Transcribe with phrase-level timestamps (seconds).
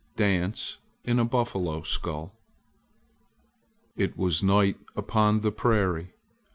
[0.15, 2.33] DANCE IN A BUFFALO SKULL
[3.95, 6.13] IT was night upon the prairie.